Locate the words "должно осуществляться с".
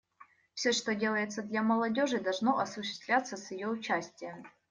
2.19-3.51